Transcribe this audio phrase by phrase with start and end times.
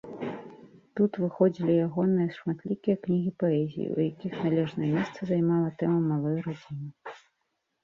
[0.99, 7.19] Тут выходзілі ягоныя шматлікія кнігі паэзіі, у якіх належнае месца займала тэма малой радзімы.